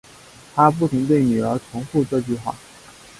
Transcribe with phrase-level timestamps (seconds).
[0.55, 2.55] 她不停对女儿重复这句话